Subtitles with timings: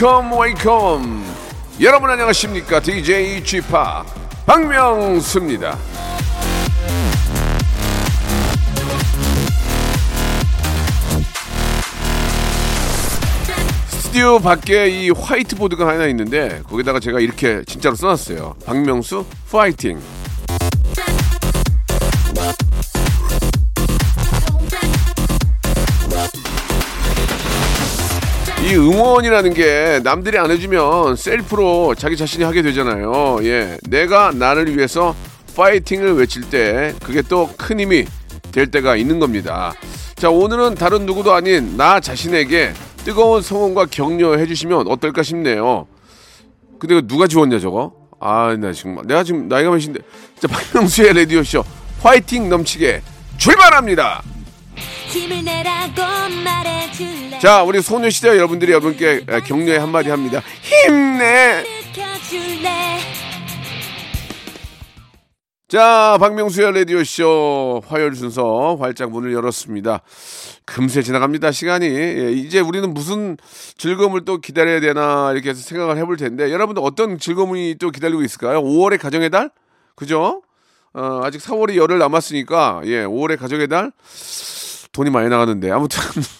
[0.00, 1.24] Welcome, welcome.
[1.80, 2.78] 여러분 안녕하십니까?
[2.78, 3.68] DJ Chip
[4.46, 5.76] 박명수입니다.
[13.88, 18.54] 스튜디오 밖에 이 화이트보드가 하나 있는데 거기다가 제가 이렇게 진짜로 써놨어요.
[18.64, 19.98] 박명수 파이팅.
[28.68, 33.38] 이 응원이라는 게 남들이 안 해주면 셀프로 자기 자신이 하게 되잖아요.
[33.42, 35.14] 예, 내가 나를 위해서
[35.56, 38.04] 파이팅을 외칠 때 그게 또 큰 힘이
[38.52, 39.72] 될 때가 있는 겁니다.
[40.16, 42.74] 자, 오늘은 다른 누구도 아닌 나 자신에게
[43.04, 45.86] 뜨거운 성원과 격려해 주시면 어떨까 싶네요.
[46.78, 47.92] 근데 누가 지웠냐 저거?
[48.20, 50.00] 아, 나 정말 내가 지금 나이가 몇인데.
[50.40, 51.64] 자, 박명수의 라디오 쇼
[52.02, 53.00] 파이팅 넘치게
[53.38, 54.22] 출발합니다.
[57.40, 60.42] 자, 우리 소녀시대 여러분들이 여러분께 에, 격려의 한마디 합니다.
[60.60, 61.64] 힘내!
[65.68, 70.00] 자, 박명수의 라디오쇼 화요일 순서 활짝 문을 열었습니다.
[70.64, 71.86] 금세 지나갑니다, 시간이.
[71.86, 73.36] 예, 이제 우리는 무슨
[73.76, 78.62] 즐거움을 또 기다려야 되나, 이렇게 해서 생각을 해볼 텐데, 여러분들 어떤 즐거움이 또 기다리고 있을까요?
[78.62, 79.50] 5월의 가정의 달?
[79.94, 80.42] 그죠?
[80.94, 83.92] 어, 아직 4월이 열흘 남았으니까, 예, 5월의 가정의 달?
[84.92, 86.00] 돈이 많이 나가는데, 아무튼.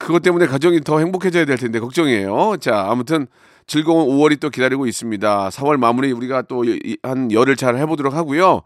[0.00, 2.56] 그것 때문에 가정이 더 행복해져야 될 텐데 걱정이에요.
[2.58, 3.26] 자, 아무튼
[3.66, 5.50] 즐거운 5월이 또 기다리고 있습니다.
[5.50, 6.64] 4월 마무리 우리가 또
[7.02, 8.62] 한 열흘 잘 해보도록 하고요.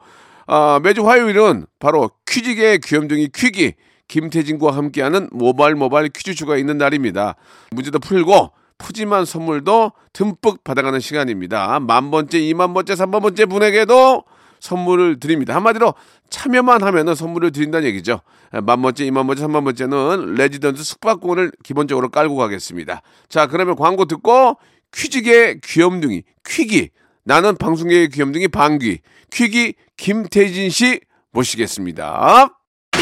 [0.47, 3.75] 아, 매주 화요일은 바로 퀴즈계 귀염둥이 퀴기
[4.06, 7.34] 김태진과 함께하는 모발 모발 퀴즈주가 있는 날입니다.
[7.72, 11.81] 문제도 풀고 푸짐한 선물도 듬뿍 받아가는 시간입니다.
[11.81, 14.22] 만 번째, 이만 번째, 삼만 번째 분에게도
[14.64, 15.54] 선물을 드립니다.
[15.54, 15.92] 한마디로
[16.30, 18.22] 참여만 하면은 선물을 드린다는 얘기죠.
[18.50, 23.03] 만 번째, 이만 번째, 삼만 번째는 레지던스 숙박권을 기본적으로 깔고 가겠습니다.
[23.28, 24.56] 자, 그러면 광고 듣고
[24.94, 26.88] 퀴즈계 귀염둥이 퀴기
[27.24, 31.00] 나는 방송계의 귀염둥이 방귀 퀴기 김태진 씨
[31.32, 32.63] 모시겠습니다.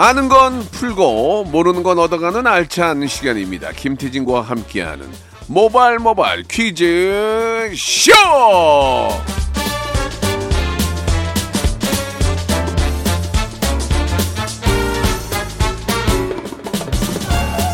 [0.00, 3.72] 아는 건 풀고 모르는 건 얻어가는 알찬 시간입니다.
[3.72, 5.04] 김태진과 함께하는
[5.48, 8.12] 모발 모발 퀴즈 쇼.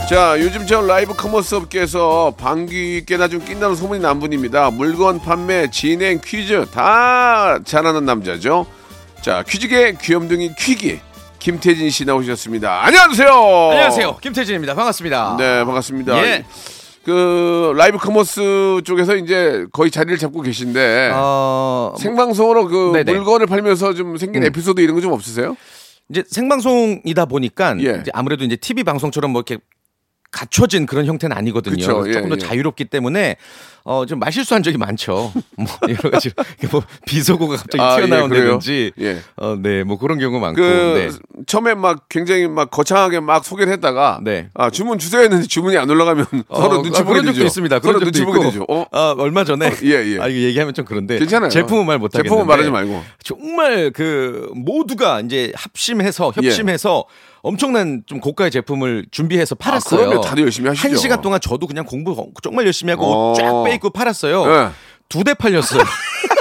[0.09, 4.71] 자, 요즘 저 live commerce 업계에서 방귀 깨나 좀 낀다는 소문이 난 분입니다.
[4.71, 8.65] 물건 판매, 진행, 퀴즈 다 잘하는 남자죠.
[9.21, 11.01] 자, 퀴즈계 귀염둥이 퀴기
[11.49, 12.87] 김태진 씨 나오셨습니다.
[12.87, 13.29] 안녕하세요.
[13.29, 14.17] 안녕하세요.
[14.23, 14.73] 김태진입니다.
[14.75, 15.37] 반갑습니다.
[15.39, 16.17] 네, 반갑습니다.
[16.25, 16.45] 예.
[17.05, 23.13] 그 live commerce 쪽에서 이제 거의 자리를 잡고 계신데 어, 생방송으로 그 네네.
[23.13, 23.17] 음.
[23.19, 25.55] 물건을 팔면서 좀 생긴 에피소드 이런 거 좀 없으세요?
[26.09, 27.99] 이제 생방송이다 보니까 예.
[28.01, 29.63] 이제 아무래도 이제 TV 방송처럼 뭐 이렇게
[30.35, 31.77] 갖춰진 그런 형태는 아니거든요.
[31.77, 32.39] 그쵸, 예, 조금 더 예.
[32.39, 33.37] 자유롭기 때문에
[33.85, 35.33] 어, 좀 말실수한 적이 많죠.
[35.57, 36.31] 뭐 여러 가지
[36.73, 38.93] 뭐 비속어가 갑자기 아, 예, 튀어나온다든지?
[39.01, 39.19] 예.
[39.37, 40.57] 어, 네, 뭐 그런 경우 많고.
[40.57, 41.45] 그 네.
[41.47, 44.49] 처음에 막 굉장히 막 거창하게 막 소개를 했다가 네.
[44.55, 47.35] 아 주문 주세요 했는데 주문이 안 올라가면 서로 어, 눈치 아, 보게 그런 되죠.
[47.35, 47.81] 적도 있습니다.
[47.81, 48.67] 서로 그런 적도 눈치 보게 되죠.
[48.69, 48.87] 어?
[48.91, 50.19] 아, 얼마 전에 예, 예.
[50.19, 51.51] 아 이거 얘기하면 좀 그런데 괜찮아요.
[51.51, 53.05] 제품은 말 못하겠는데 제품은 말하지 말고.
[53.23, 57.05] 정말 그 모두가 이제 합심해서 협심해서
[57.45, 60.01] 엄청난 좀 고가의 제품을 준비해서 팔았어요.
[60.01, 60.05] 예.
[60.07, 60.89] 그러면 다들 열심히 하시죠.
[60.89, 63.35] 한 시간 동안 저도 그냥 공부 정말 열심히 하고 어.
[63.35, 64.47] 쫙 빼입고 팔았어요.
[64.47, 64.69] 네.
[65.11, 65.83] 두대 팔렸어요.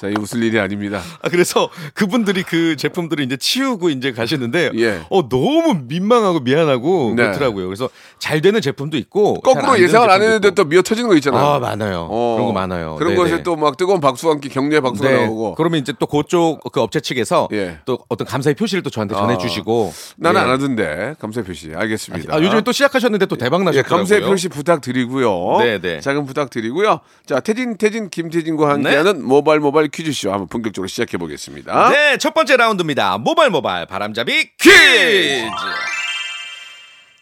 [0.00, 1.00] 자, 이 웃을 일이 아닙니다.
[1.22, 5.00] 아, 그래서 그분들이 그 제품들을 이제 치우고 이제 가시는데 예.
[5.10, 7.22] 어 너무 민망하고 미안하고 네.
[7.24, 7.66] 그렇더라고요.
[7.66, 10.50] 그래서 잘 되는 제품도 있고 거꾸로 예상을 안 했는데.
[10.52, 11.44] 또 미어 터지는 거 있잖아요.
[11.44, 12.08] 아 많아요.
[12.10, 12.34] 어.
[12.36, 12.96] 그런 거 많아요.
[12.96, 13.30] 그런 네네.
[13.30, 15.24] 것에 또 막 뜨거운 박수와 함께 격려의 박수가 네.
[15.24, 15.54] 나오고.
[15.56, 17.78] 그러면 이제 또 그쪽 그 업체 측에서 예.
[17.84, 20.44] 또 어떤 감사의 표시를 또 저한테 전해주시고 나는 예.
[20.44, 22.34] 안 하던데 감사 표시 알겠습니다.
[22.34, 23.96] 아, 요즘에 또 시작하셨는데 또 대박 예, 나셨더라고요.
[23.98, 25.58] 감사의 표시 부탁드리고요.
[25.58, 26.00] 네, 네.
[26.00, 27.00] 작은 부탁드리고요.
[27.26, 28.72] 자, 태진, 태진, 김태진과 네.
[28.72, 31.90] 함께하는 모발 모발 퀴즈쇼 한번 본격적으로 시작해 보겠습니다.
[31.90, 33.18] 네, 첫 번째 라운드입니다.
[33.18, 35.48] 모발 모발 바람잡이 퀴즈.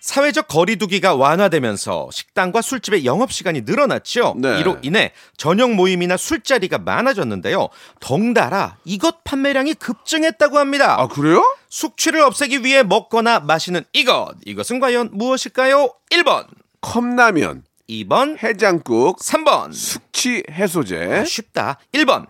[0.06, 4.36] 사회적 거리두기가 완화되면서 식당과 술집의 영업 시간이 늘어났죠.
[4.38, 4.60] 네.
[4.60, 7.68] 이로 인해 저녁 모임이나 술자리가 많아졌는데요.
[7.98, 10.94] 덩달아 이것 판매량이 급증했다고 합니다.
[11.00, 11.42] 아 그래요?
[11.68, 14.34] 숙취를 없애기 위해 먹거나 마시는 이것.
[14.44, 15.92] 이것은 과연 무엇일까요?
[16.12, 16.46] 1번,
[16.80, 19.72] 컵라면, 2번, 해장국, 3번.
[19.72, 21.18] 숙취 해소제.
[21.20, 21.78] 아, 쉽다.
[21.92, 22.26] 1번,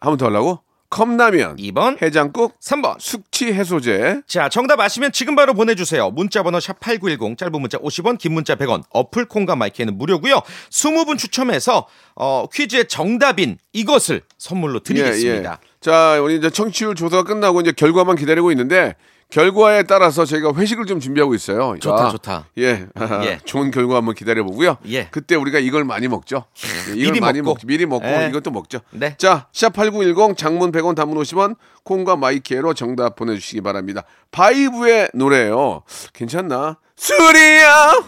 [0.00, 0.60] 한 번 더 하려고?
[0.88, 2.94] 컵라면, 2번, 해장국, 3번.
[3.00, 4.20] 숙취 해소제.
[4.28, 6.10] 자, 정답 아시면 지금 바로 보내주세요.
[6.10, 12.46] 문자번호 샵8910, 짧은 문자 50원, 긴 문자 100원, 어플 콩과 마이크는 무료고요 20분 추첨해서 어,
[12.52, 15.50] 퀴즈의 정답인 이것을 선물로 드리겠습니다.
[15.50, 15.80] 예, 예.
[15.80, 18.94] 자, 우리 이제 청취율 조사가 끝나고 이제 결과만 기다리고 있는데
[19.28, 21.76] 결과에 따라서 저희가 회식을 좀 준비하고 있어요.
[21.80, 22.44] 좋다, 자, 좋다.
[22.58, 22.86] 예,
[23.24, 23.40] 예.
[23.44, 24.76] 좋은 결과 한번 기다려 보고요.
[24.88, 25.08] 예.
[25.10, 26.44] 그때 우리가 이걸 많이 먹죠.
[26.64, 27.54] 예, 이걸 미리 많이 먹고.
[27.54, 28.28] 먹 미리 먹고 예.
[28.28, 28.78] 이것도 먹죠.
[28.90, 29.16] 네.
[29.18, 34.04] 자, 샵8910 장문 100원 단문 50원 콩과 마이케이로 정답 보내 주시기 바랍니다.
[34.30, 35.82] 바이브의 노래예요.
[36.14, 36.78] 괜찮나?
[36.96, 37.92] 술이야.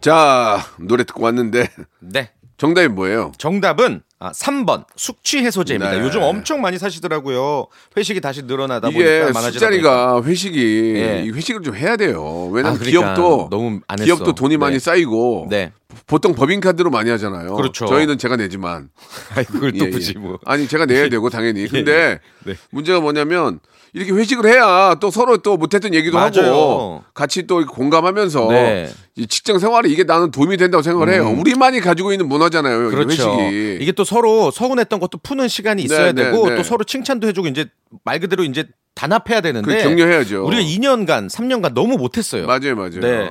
[0.00, 1.68] 자, 노래 듣고 왔는데
[2.00, 2.30] 네.
[2.60, 3.32] 정답이 뭐예요?
[3.38, 5.92] 정답은 아, 3번 숙취 해소제입니다.
[5.92, 6.00] 네.
[6.00, 7.68] 요즘 엄청 많이 사시더라고요.
[7.96, 9.50] 회식이 다시 늘어나다 이게 보니까 많아지다.
[9.52, 11.24] 술자리가 회식이 예.
[11.24, 12.50] 이 회식을 좀 해야 돼요.
[12.52, 14.04] 왜냐면 아, 그러니까 기업도 너무 안 했어.
[14.04, 14.78] 기업도 돈이 많이 네.
[14.78, 15.72] 쌓이고 네.
[16.06, 17.54] 보통 법인카드로 많이 하잖아요.
[17.54, 17.86] 그렇죠.
[17.86, 18.90] 저희는 제가 내지만
[19.34, 19.90] 아이 그걸 또 예, 예.
[19.90, 20.38] 굳이 뭐.
[20.44, 21.66] 아니 제가 내야 되고 당연히.
[21.66, 22.56] 근데 네.
[22.68, 23.58] 문제가 뭐냐면
[23.92, 27.04] 이렇게 회식을 해야 또 서로 또 못했던 얘기도 하고 맞아요.
[27.14, 28.84] 같이 또 공감하면서 네.
[28.88, 28.94] 음.
[29.16, 31.28] 이 직장 생활에 이게 나는 도움이 된다고 생각을 해요.
[31.36, 32.90] 우리만이 가지고 있는 문화잖아요.
[32.90, 33.36] 그렇죠.
[33.40, 33.78] 회식이.
[33.80, 36.56] 이게 또 서로 서운했던 것도 푸는 시간이 있어야 네, 네, 되고 네.
[36.56, 37.66] 또 서로 칭찬도 해주고 이제
[38.04, 38.64] 말 그대로 이제
[38.94, 40.44] 단합해야 되는데 그 격려해야죠.
[40.46, 42.46] 우리가 2년간 3년간 너무 못했어요.
[42.46, 43.00] 맞아요, 맞아요.
[43.00, 43.30] 네.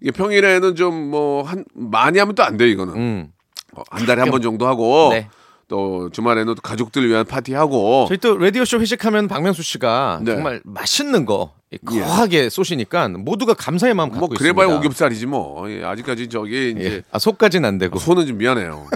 [0.00, 2.94] 이게 평일에는 좀 뭐 한 많이 하면 또 안 돼 이거는.
[2.94, 3.28] 음.
[3.74, 5.28] 어, 한 달에 한 번 정도 하고 네.
[5.68, 10.32] 또 주말에는 또 가족들 위한 파티 하고 저희 또 라디오 쇼 회식하면 박명수 씨가 네.
[10.32, 11.52] 정말 맛있는 거
[11.84, 14.86] 거하게 쏘시니까 모두가 감사의 마음 갖고 뭐 그래봐야 있습니다.
[14.86, 17.02] 오겹살이지 뭐 예, 아직까지 저기 이제 예.
[17.12, 17.98] 아 속까지는 안 되고.
[17.98, 18.86] 손은 좀 미안해요.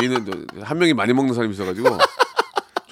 [0.00, 1.96] 미는 또한 명이 많이 먹는 사람이 있어가지고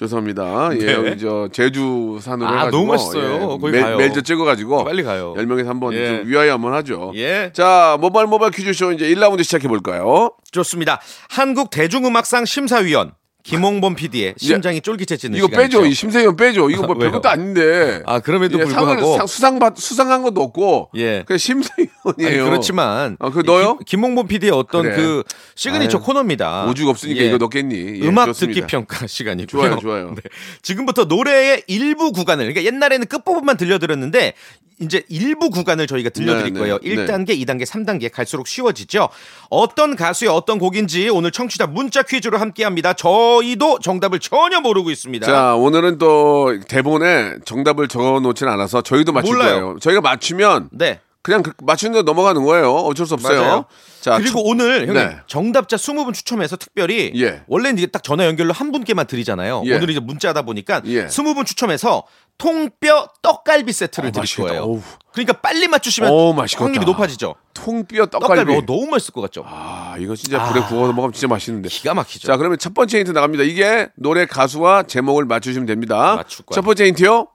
[0.03, 0.69] 죄송합니다.
[0.73, 0.93] 예, 네.
[0.93, 3.47] 여기 저 제주 산으로 아, 해가지고 너무 맛있어요.
[3.59, 3.95] 거기 멜.
[3.97, 5.33] 멜저 찍어가지고 빨리 가요.
[5.37, 6.07] 열 명에서 한번 예.
[6.07, 7.11] 좀 위하여 한번 하죠.
[7.15, 7.51] 예.
[7.53, 10.31] 자 모바일 모바일 퀴즈쇼 이제 1라운드 시작해 볼까요?
[10.51, 10.99] 좋습니다.
[11.29, 13.13] 한국 대중음악상 심사위원
[13.43, 15.47] 김홍범 PD의 심장이 쫄깃해지는 이거.
[15.47, 15.85] 빼줘.
[15.85, 16.69] 이 심세현 빼줘.
[16.69, 17.11] 이거 뭐 왜요?
[17.11, 18.01] 별것도 아닌데.
[18.05, 20.89] 아 그럼에도 예, 상을 불구하고 상, 수상 받 수상한 것도 없고.
[20.95, 21.23] 예.
[21.27, 22.45] 그냥 심세현이에요.
[22.45, 23.77] 그렇지만 아, 그거 넣어요?
[23.79, 24.95] 김, 김홍범 PD의 어떤 그래.
[24.95, 25.23] 그
[25.55, 26.65] 시그니처 아유, 코너입니다.
[26.67, 27.27] 오죽 없으니까 예.
[27.27, 28.01] 이거 넣겠니?
[28.01, 28.61] 예, 음악 좋습니다.
[28.61, 29.61] 듣기 평가 시간이고요.
[29.61, 30.15] 좋아요, 좋아요.
[30.15, 30.21] 네.
[30.61, 34.35] 지금부터 노래의 일부 구간을 그러니까 옛날에는 끝 부분만 들려드렸는데
[34.79, 36.79] 이제 일부 구간을 저희가 들려드릴 네, 거예요.
[36.79, 39.07] 네, 1단계, 2단계, 3단계 갈수록 쉬워지죠.
[39.49, 42.93] 어떤 가수의 어떤 곡인지 오늘 청취자 문자 퀴즈로 함께합니다.
[42.93, 45.25] 저 희도 정답을 전혀 모르고 있습니다.
[45.25, 49.49] 자, 오늘은 또 대본에 정답을 적어 놓지는 않아서 저희도 맞출 몰라요.
[49.61, 49.79] 거예요.
[49.79, 50.99] 저희가 맞추면 네.
[51.23, 52.69] 그냥 그- 맞추는 대로 넘어가는 거예요.
[52.73, 53.41] 어쩔 수 없어요.
[53.41, 53.65] 맞아요.
[54.01, 55.17] 자, 그리고 첫- 오늘 형님 네.
[55.25, 57.41] 정답자 20분 추첨해서 특별히 예.
[57.47, 59.63] 원래는 이게 딱 전화 연결로 한 분께만 드리잖아요.
[59.65, 59.75] 예.
[59.77, 61.05] 오늘 이제 문자다 보니까 예.
[61.07, 62.03] 20분 추첨해서
[62.37, 64.47] 통뼈 떡갈비 세트를 어, 드릴 맛있겠다.
[64.49, 64.63] 거예요.
[64.63, 64.81] 어우.
[65.13, 66.65] 그러니까 빨리 맞추시면 어우, 맛있겠다.
[66.65, 67.35] 확률이 높아지죠.
[67.53, 68.53] 통뼈 떡갈비, 떡갈비.
[68.57, 69.43] 어, 너무 맛있을 것 같죠.
[69.47, 70.67] 아, 이거 진짜 불에 아.
[70.67, 71.69] 구워서 먹으면 진짜 맛있는데.
[71.69, 72.27] 기가 막히죠.
[72.27, 73.45] 자, 그러면 첫 번째 힌트 나갑니다.
[73.45, 76.21] 이게 노래 가수와 제목을 맞추시면 됩니다.
[76.51, 77.27] 첫 번째 힌트요.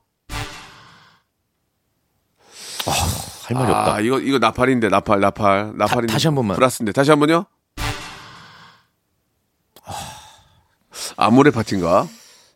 [3.55, 3.95] 할 말이 없다.
[3.95, 6.13] 아, 이거 이거 나팔인데 나팔 나팔 나팔인데.
[6.13, 6.57] 다시 한 번만.
[6.57, 7.45] 플러스인데 다시 한 번요.
[11.17, 12.07] 아모레 파티인가?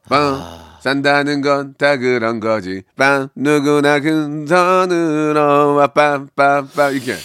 [0.09, 0.79] 빵 아.
[0.81, 2.83] 산다는 건 다 그런 거지.
[2.97, 7.17] 빵 누구나 근선으로 빠빰빰빰 이렇게.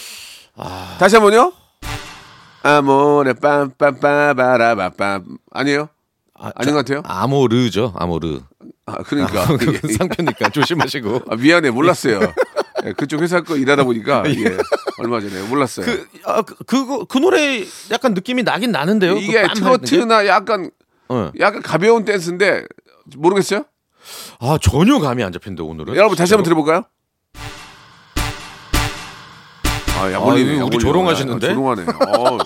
[0.56, 0.96] 아.
[1.00, 1.52] 다시 한 번요.
[2.64, 5.90] 아모레 빰빰빰바라바빰 아니에요?
[6.40, 7.02] 아, 아닌 것 같아요?
[7.06, 8.42] 아모르죠, 아모르.
[8.86, 11.22] 아 그러니까 그 상표니까 조심하시고.
[11.30, 12.20] 아, 미안해 몰랐어요.
[12.88, 14.58] 예, 그쪽 회사 거 일하다 보니까 예,
[15.00, 15.86] 얼마 전에 몰랐어요.
[15.86, 19.16] 그, 아, 그, 그거, 그 노래 약간 느낌이 나긴 나는데요.
[19.16, 19.48] 그 이게 게?
[19.54, 20.72] 트로트나 약간
[21.10, 21.32] 어.
[21.40, 22.66] 약간 가벼운 댄스인데
[23.16, 23.66] 모르겠어요?
[24.40, 25.96] 아, 전혀 감이 안 잡힌데, 오늘은.
[25.96, 26.44] 여러분 다시 한번?
[26.44, 26.84] 들어볼까요?
[30.00, 30.78] 아, 야, 아, 몰리네, 이거 야, 우리.
[30.78, 31.48] 조롱하시는데?
[31.48, 31.84] 야, 조롱하네.
[31.84, 32.38] 어,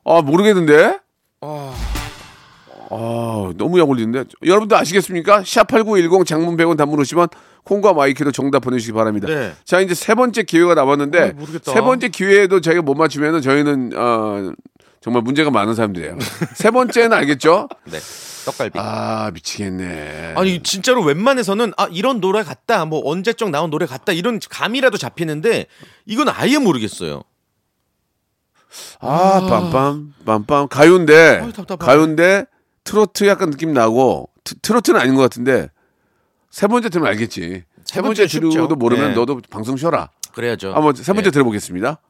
[0.04, 0.98] 아 모르겠는데.
[1.42, 1.74] 아,
[2.90, 5.42] 아 너무 약 올리는데 여러분들 아시겠습니까?
[5.42, 7.30] 샵8910 장문 100원 단문 50원
[7.64, 9.28] 콩과 마이K로 정답 보내주시기 바랍니다.
[9.28, 9.52] 네.
[9.64, 11.72] 자 이제 세 번째 기회가 남았는데 아, 모르겠다.
[11.72, 14.52] 세 번째 기회에도 저희가 못 맞추면은 저희는 어,
[15.00, 16.18] 정말 문제가 많은 사람들이에요.
[16.54, 17.68] 세 번째는 알겠죠?
[17.84, 17.98] 네.
[18.46, 18.78] 떡갈비.
[18.80, 20.32] 아 미치겠네.
[20.36, 25.66] 아니 진짜로 웬만해서는 아 이런 노래 같다 뭐 언제적 나온 노래 같다 이런 감이라도 잡히는데
[26.06, 27.22] 이건 아예 모르겠어요.
[29.00, 31.86] 아 빰빰 빰빰 가요인데 아이, 답답하네.
[31.86, 32.44] 가요인데
[32.84, 35.68] 트로트 약간 느낌 나고 트, 트로트는 아닌 것 같은데
[36.50, 37.64] 세 번째 들으면 알겠지.
[37.84, 38.26] 세세 번째.
[38.26, 39.14] 들어도 모르면 네.
[39.14, 40.10] 너도 방송 쉬어라.
[40.32, 40.72] 그래야죠.
[40.74, 41.32] 한번 세 번째 네.
[41.32, 42.00] 들어보겠습니다.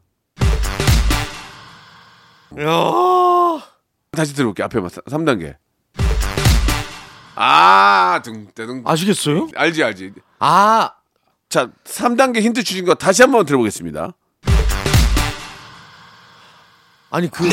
[2.58, 2.66] 야.
[4.10, 5.56] 다시 들어볼게 앞에 3단계.
[7.36, 8.82] 아, 둥따둥.
[8.84, 9.48] 아시겠어요?
[9.56, 10.12] 알지, 알지.
[10.40, 10.90] 아
[11.48, 14.12] 자, 3단계 힌트 주신 거 다시 한번 들어보겠습니다.
[17.10, 17.44] 아니 그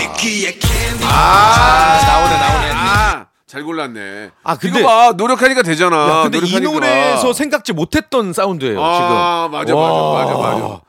[1.03, 2.71] 아, 나오네, 나오네.
[2.73, 4.29] 아, 잘 골랐네.
[4.43, 5.95] 아, 근데- 이거 봐, 노력하니까 되잖아.
[5.97, 6.71] 야, 근데 이 노력하니까.
[6.73, 8.95] 노래에서 생각지 못했던 사운드예요 아,
[9.49, 9.51] 지금.
[9.57, 10.13] 맞아, 와.
[10.25, 10.81] 맞아, 맞아, 맞아.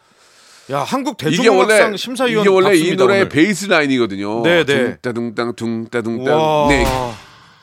[0.71, 3.29] 야 한국 이게 원래 대중음악상 심사위원 이게 원래 이 박수입니다, 노래의 오늘.
[3.31, 4.43] 베이스 라인이거든요.
[4.43, 4.99] 네, 네.
[5.01, 6.35] 둥따둥땅 둥따둥땅.
[6.39, 6.69] 와.
[6.69, 6.85] 네.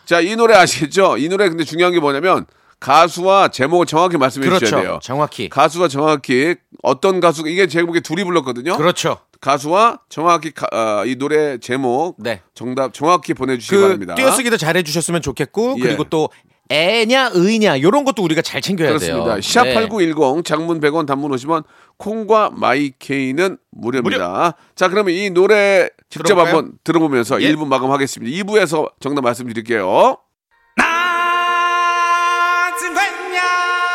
[0.06, 1.18] 자, 이 노래 아시겠죠?
[1.20, 2.48] 이 노래 근데 중요한 게 뭐냐면
[2.80, 4.66] 가수와 제목을 정확히 말씀해 그렇죠.
[4.66, 5.00] 주셔야 돼요.
[5.04, 5.50] 정확히.
[5.50, 8.76] 가수가 정확히 어떤 가수 이게 제목에 둘이 불렀거든요.
[8.76, 9.20] 그렇죠.
[9.46, 12.42] 가수와 정확히 가- 어, 이 노래 제목 네.
[12.56, 14.16] 정답 정확히 보내주시기 그 바랍니다.
[14.16, 15.82] 띄어쓰기도 잘 해주셨으면 좋겠고 예.
[15.84, 16.30] 그리고 또
[16.70, 19.36] 애냐 의냐 이런 것도 우리가 잘 챙겨야 그렇습니다.
[19.36, 19.38] 돼요.
[19.38, 21.64] 샵8910 장문 100원 단문 50원
[21.98, 24.56] 콩과 마이케이는 무료입니다.
[24.74, 26.56] 자 그러면 이 노래 직접 들어볼까요?
[26.58, 27.54] 한번 들어보면서 예.
[27.54, 28.36] 1부 마감하겠습니다.
[28.44, 30.18] 2부에서 정답 말씀드릴게요.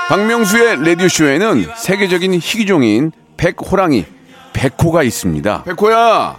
[0.09, 4.04] 박명수의 라디오쇼에는 세계적인 희귀종인 백호랑이
[4.52, 5.62] 백호가 있습니다.
[5.64, 6.37] 백호야.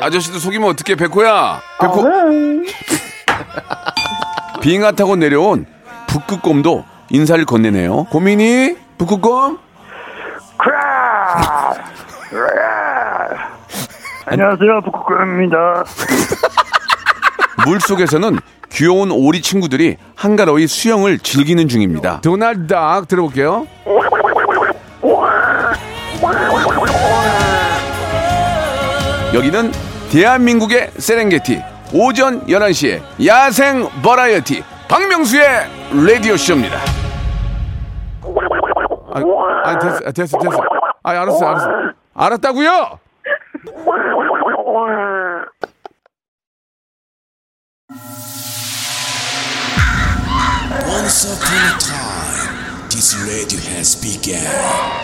[0.00, 1.60] 아저씨도 속이면 어떡해 백호야.
[1.80, 2.04] 백호.
[4.60, 5.66] 빙하 타고 내려온
[6.06, 8.04] 북극곰도 인사를 건네네요.
[8.04, 9.58] 고민이 북극곰?
[14.26, 15.84] 안녕하세요, 북극곰입니다.
[17.66, 18.38] 물 속에서는
[18.70, 22.20] 귀여운 오리 친구들이 한가로이 수영을 즐기는 중입니다.
[22.22, 23.66] 도날드 닥 들어볼게요.
[29.34, 29.72] 여기는
[30.10, 31.62] 대한민국의 세렝게티
[31.92, 35.46] 오전 11시에 야생 버라이어티 박명수의
[35.92, 36.78] 라디오쇼입니다.
[39.12, 39.20] 아,
[39.64, 40.58] 아 됐어, 아, 됐어, 됐어.
[41.02, 41.68] 아, 알았어, 알았어.
[42.14, 42.98] 알았다고요?
[50.86, 55.03] Once upon a time, this radio has begun.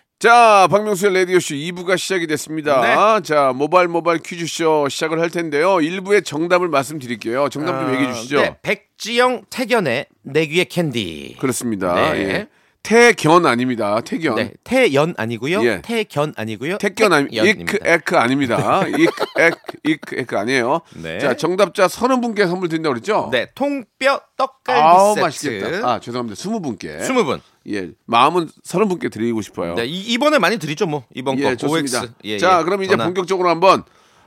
[0.21, 3.19] 자, 박명수의 라디오쇼 2부가 시작이 됐습니다.
[3.21, 5.77] 자, 모바일 모바일 퀴즈쇼 시작을 할 텐데요.
[5.77, 7.49] 1부의 정답을 말씀드릴게요.
[7.49, 8.39] 정답 좀 얘기해 주시죠.
[8.39, 11.37] 네, 백지영 택연의 내 귀의 캔디.
[11.39, 11.95] 그렇습니다.
[11.95, 12.19] 네.
[12.19, 12.47] 예.
[12.83, 14.01] 택견 아닙니다.
[14.01, 14.35] 택연.
[14.35, 15.63] 네, 태연 아니고요.
[15.65, 15.81] 예.
[15.83, 16.77] 택견 아니고요.
[16.79, 17.77] 택견 아니 이크.
[17.83, 18.83] 에크 아닙니다.
[18.89, 20.81] 이크 에크 이크 에크 아니에요.
[20.95, 21.19] 네.
[21.19, 23.29] 자, 정답자 30분께 선물 드린다고 그랬죠?
[23.31, 25.23] 네, 통뼈 떡갈비 아우, 세트.
[25.23, 25.87] 맛있겠다.
[25.89, 26.41] 아, 죄송합니다.
[26.41, 27.01] 20분께.
[27.01, 27.39] 20분.
[27.69, 27.91] 예.
[28.05, 29.75] 마음은 30분께 드리고 싶어요.
[29.75, 31.03] 네, 이, 이번에 많이 드리죠, 뭐.
[31.13, 32.01] 이번 예, 거 좋습니다.
[32.01, 32.13] OX.
[32.23, 32.63] 예, 자, 예.
[32.63, 33.05] 그럼 이제 전화.
[33.05, 33.83] 본격적으로 한번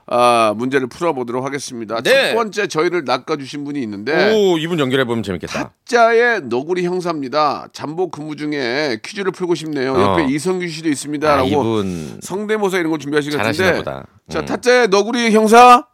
[0.06, 2.00] 아, 문제를 풀어보도록 하겠습니다.
[2.02, 2.28] 네.
[2.30, 5.72] 첫 번째 저희를 낚아주신 분이 있는데 오, 이분 연결해 보면 재밌겠다.
[5.86, 7.68] 자의 너구리 형사입니다.
[7.72, 9.90] 잠복 근무 중에 퀴즈를 풀고 싶네요.
[9.98, 10.26] 옆에 어.
[10.26, 13.84] 이성규 씨도 아, 있습니다라고 이분 성대모사 이런 거 준비하신 것 잘하시나 같은데.
[13.90, 14.06] 보다.
[14.28, 14.44] 자, 음.
[14.44, 15.86] 타짜의 너구리 형사.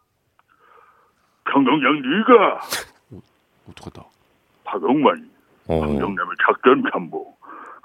[1.45, 2.59] 평동장 네가
[3.71, 4.05] 어떡하다.
[4.65, 5.29] 박영만,
[5.67, 5.79] 어.
[5.79, 7.33] 박영남의 작전 참모,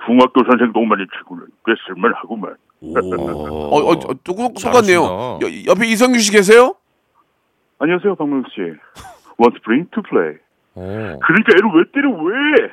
[0.05, 2.55] 중학교 선생 동만이 치고는 꽤 쓸만하구만.
[2.83, 5.39] 어, 어, 어, 똑, 똑같네요.
[5.43, 5.65] 여-.
[5.67, 6.75] 옆에 이성규 씨 계세요?
[7.79, 8.61] 안녕하세요, 박명수 씨.
[9.39, 10.37] Want spring to play.
[10.75, 10.81] 오.
[11.21, 12.71] 그러니까 애를 왜 때려 왜?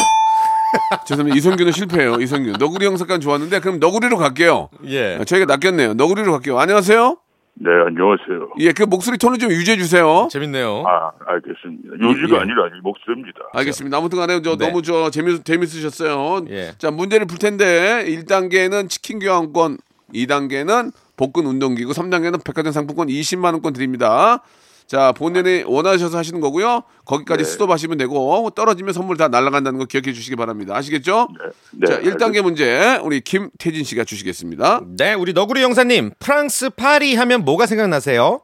[1.06, 1.36] 죄송합니다.
[1.36, 2.14] 이성규는 실패해요.
[2.20, 2.52] 이성규.
[2.58, 4.68] 너구리 형사까지 좋았는데 그럼 너구리로 갈게요.
[4.84, 5.16] 예.
[5.20, 5.94] 아, 저희가 낚였네요.
[5.94, 6.58] 너구리로 갈게요.
[6.58, 7.16] 안녕하세요.
[7.54, 8.52] 네, 안녕하세요.
[8.60, 10.28] 예, 그 목소리 톤을 좀 유지해 주세요.
[10.30, 10.84] 재밌네요.
[10.86, 12.00] 아, 알겠습니다.
[12.00, 12.40] 요지가 예.
[12.40, 13.40] 아니라 이 목소리입니다.
[13.52, 13.98] 알겠습니다.
[13.98, 14.66] 아무튼 간에 저 네.
[14.66, 16.46] 너무 저 재밌 재밌으셨어요.
[16.48, 16.72] 예.
[16.78, 19.78] 자, 문제를 풀 텐데 1단계는 치킨 교환권,
[20.14, 24.42] 2단계는 복근 운동기구, 3단계는 백화점 상품권 20만 원권 드립니다.
[24.90, 26.82] 자, 본인이 원하셔서 하시는 거고요.
[27.04, 27.48] 거기까지 네.
[27.48, 30.74] 스톱하시면 되고 떨어지면 선물 다 날아간다는 거 기억해 주시기 바랍니다.
[30.74, 31.28] 아시겠죠?
[31.74, 34.80] 네, 자, 1단계 문제 우리 김태진 씨가 주시겠습니다.
[34.98, 38.40] 네, 우리 너구리 형사님, 프랑스 파리 하면 뭐가 생각나세요?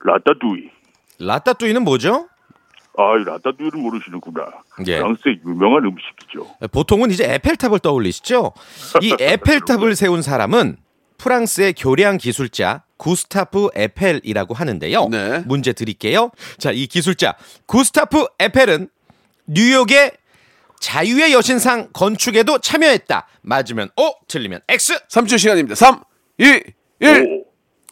[0.00, 0.70] 라따뚜이.
[1.20, 2.26] 라따뚜이는 뭐죠?
[2.98, 4.46] 아, 이 라따뚜이를 모르시는구나.
[4.88, 4.98] 예.
[4.98, 6.68] 프랑스의 유명한 음식이죠.
[6.72, 8.54] 보통은 이제 에펠탑을 떠올리시죠?
[9.02, 10.78] 이 에펠탑을 세운 사람은
[11.24, 15.08] 프랑스의 교량 기술자 구스타프 에펠이라고 하는데요.
[15.08, 15.42] 네.
[15.46, 16.30] 문제 드릴게요.
[16.58, 18.90] 자, 이 기술자 구스타프 에펠은
[19.46, 20.12] 뉴욕의
[20.80, 23.26] 자유의 여신상 건축에도 참여했다.
[23.40, 24.98] 맞으면 O, 틀리면 X.
[25.08, 25.74] 3초 시간입니다.
[25.74, 26.02] 3,
[26.36, 26.62] 2,
[27.00, 27.44] 1.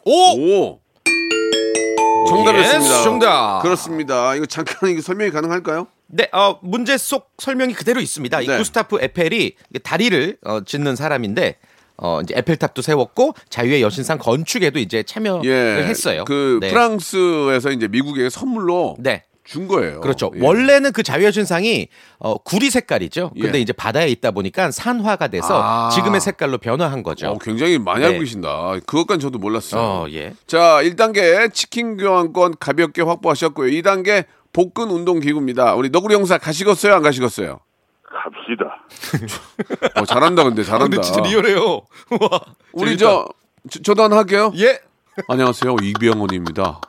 [0.05, 0.12] O.
[0.12, 0.81] O.
[2.29, 2.85] 정답이었습니다.
[2.85, 3.62] Yes, 정답.
[3.62, 4.35] 그렇습니다.
[4.35, 5.87] 이거 잠깐 이거 설명이 가능할까요?
[6.09, 8.43] 네, 어, 문제 속 설명이 그대로 있습니다.
[8.43, 8.59] 이 네.
[8.59, 11.57] 구스타프 에펠이 다리를 어, 짓는 사람인데
[12.03, 15.85] 어, 이제 에펠탑도 세웠고 자유의 여신상 건축에도 이제 참여를 예.
[15.85, 16.25] 했어요.
[16.25, 16.69] 그 네.
[16.71, 19.23] 프랑스에서 이제 미국에 선물로 네.
[19.45, 20.01] 준 거예요.
[20.01, 20.31] 그렇죠.
[20.35, 20.45] 예.
[20.45, 23.31] 원래는 그 자유의 여신상이 어, 구리 색깔이죠.
[23.41, 23.63] 근데 예.
[23.63, 25.91] 이제 바다에 있다 보니까 산화가 돼서 아.
[25.91, 27.29] 지금의 색깔로 변화한 거죠.
[27.29, 28.07] 어, 굉장히 많이 네.
[28.07, 28.73] 알고 계신다.
[28.85, 29.81] 그것까지 저도 몰랐어요.
[29.81, 30.35] 어, 예.
[30.49, 33.71] 자, 1단계 치킨 교환권 가볍게 확보하셨고요.
[33.71, 35.75] 2단계 복근 운동 기구입니다.
[35.75, 36.95] 우리 너구리 형사 가시겠어요?
[36.95, 37.61] 안 가시겠어요?
[38.12, 39.97] 갑시다.
[40.00, 41.00] 어, 잘한다 근데 잘한다.
[41.25, 41.81] 리얼해요.
[42.21, 42.40] 와.
[42.73, 43.26] 우리 저,
[43.71, 44.52] 저 저도 하나 할게요.
[44.57, 44.81] 예.
[45.28, 45.76] 안녕하세요.
[45.83, 46.81] 이병헌입니다.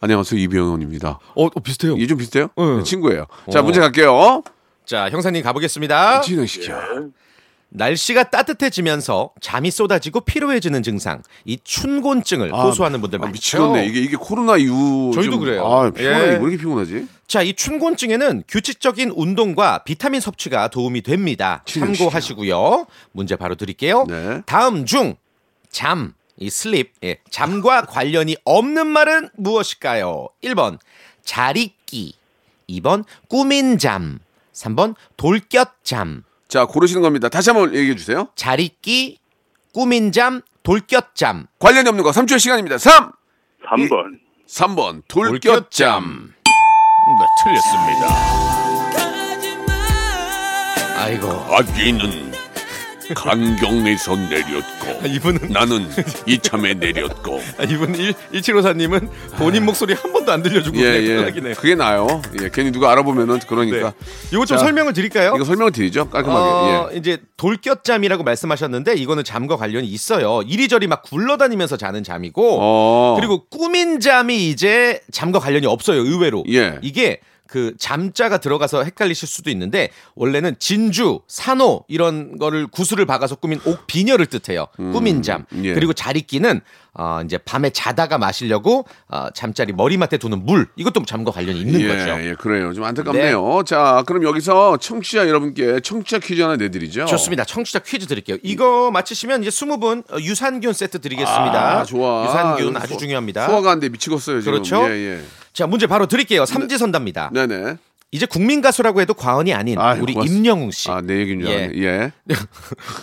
[0.00, 0.40] 안녕하세요.
[0.40, 1.18] 이병헌입니다.
[1.34, 1.96] 어, 어, 비슷해요.
[1.96, 2.48] 이게 좀 비슷해요?
[2.58, 2.78] 응.
[2.78, 3.26] 네, 친구예요.
[3.52, 3.62] 자, 어.
[3.62, 4.42] 문제 갈게요.
[4.86, 6.20] 자, 형사님 가보겠습니다.
[6.22, 6.74] 진행시켜.
[7.72, 13.32] 날씨가 따뜻해지면서 잠이 쏟아지고 피로해지는 증상, 이 춘곤증을 호소하는 분들 아, 많죠.
[13.32, 13.86] 미치겠네.
[13.86, 15.64] 이게 이게 코로나 이후 저희도 좀- 그래요.
[15.64, 16.08] 아, 피곤해.
[16.16, 16.20] 예.
[16.30, 17.06] 왜 이렇게 피곤하지?
[17.30, 21.62] 자, 이 춘곤증에는 규칙적인 운동과 비타민 섭취가 도움이 됩니다.
[21.64, 22.86] 참고하시고요.
[23.12, 24.04] 문제 바로 드릴게요.
[24.08, 24.42] 네.
[24.46, 25.14] 다음 중
[25.68, 30.26] 잠, 이 슬립, 예, 잠과 관련이 없는 말은 무엇일까요?
[30.42, 30.80] 1번
[31.22, 32.14] 잘 있기,
[32.68, 34.18] 2번 꾸민 잠,
[34.52, 36.24] 3번 돌곁잠.
[36.48, 37.28] 자, 고르시는 겁니다.
[37.28, 38.26] 다시 한번 얘기해 주세요.
[38.34, 39.18] 잘 있기,
[39.72, 41.46] 꾸민 잠, 돌곁잠.
[41.60, 42.76] 관련이 없는 거 3초의 시간입니다.
[42.78, 43.12] 3,
[43.68, 44.18] 3번.
[44.48, 46.34] 3번 돌격잠.
[47.06, 48.08] 네, 틀렸습니다.
[50.96, 51.28] 아이고.
[51.54, 52.29] 아기는
[53.14, 55.88] 강경에서 내렸고 이분은 나는
[56.26, 61.54] 이참에 내렸고 아, 이분 1, 1754님은 본인 목소리 한 번도 안 들려주고 그냥 예예 편하기네요.
[61.54, 63.92] 그게 나요 예 괜히 누가 알아보면은 그러니까
[64.32, 65.34] 이거 좀 자, 설명을 드릴까요?
[65.36, 66.96] 이거 설명을 드리죠 깔끔하게 어, 예.
[66.96, 70.42] 이제 돌곁잠이라고 말씀하셨는데 이거는 잠과 관련이 있어요.
[70.46, 73.16] 이리저리 막 굴러다니면서 자는 잠이고 어.
[73.18, 76.00] 그리고 꾸민 잠이 이제 잠과 관련이 없어요.
[76.00, 76.78] 의외로 예.
[76.82, 77.20] 이게
[77.50, 83.88] 그 잠자가 들어가서 헷갈리실 수도 있는데 원래는 진주, 산호 이런 거를 구슬을 박아서 꾸민 옥
[83.88, 84.66] 비녀를 뜻해요.
[84.76, 85.46] 꾸민 잠.
[85.64, 85.74] 예.
[85.74, 86.60] 그리고 자리끼는
[86.94, 90.68] 어 이제 밤에 자다가 마시려고 어 잠자리 머리맡에 두는 물.
[90.76, 92.10] 이것도 잠과 관련이 있는 예, 거죠.
[92.22, 92.72] 예, 그래요.
[92.72, 93.62] 좀 안타깝네요.
[93.66, 97.06] 자, 그럼 여기서 청취자 여러분께 청취자 퀴즈 하나 내드리죠.
[97.06, 97.44] 좋습니다.
[97.44, 98.36] 청취자 퀴즈 드릴게요.
[98.44, 101.80] 이거 맞히시면 이제 20분 어, 유산균 세트 드리겠습니다.
[101.80, 102.24] 아, 좋아.
[102.26, 103.46] 유산균 소- 아주 중요합니다.
[103.48, 104.52] 소화가 안 돼 미치겠어요 지금.
[104.52, 104.84] 그렇죠?
[104.88, 105.20] 예, 예.
[105.52, 106.46] 자, 문제 바로 드릴게요.
[106.46, 107.30] 삼지선답니다.
[107.32, 107.76] 네 네.
[108.12, 110.40] 이제 국민 가수라고 해도 과언이 아닌 아유, 우리 고맙습니다.
[110.40, 110.90] 임영웅 씨.
[110.90, 111.70] 아, 내 얘기인 줄 예.
[111.76, 112.12] 예.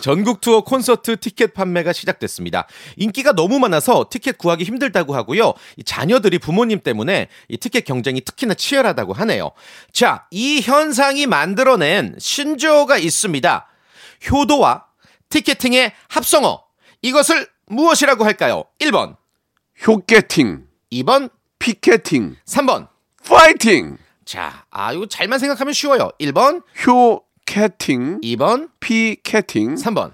[0.02, 2.66] 전국 투어 콘서트 티켓 판매가 시작됐습니다.
[2.96, 5.54] 인기가 너무 많아서 티켓 구하기 힘들다고 하고요.
[5.78, 9.52] 이 자녀들이 부모님 때문에 이 티켓 경쟁이 특히나 치열하다고 하네요.
[9.92, 13.66] 자, 이 현상이 만들어낸 신조어가 있습니다.
[14.30, 14.84] 효도와
[15.30, 16.62] 티켓팅의 합성어.
[17.00, 18.64] 이것을 무엇이라고 할까요?
[18.80, 19.16] 1번,
[19.86, 21.30] 효켓팅, 2번,
[21.72, 22.88] 피켓팅, 3번.
[23.28, 23.98] 파이팅.
[24.24, 26.10] 자, 아, 이거 잘만 생각하면 쉬워요.
[26.18, 30.12] 1번, 효켓팅, 2번, 피켓팅, 3번.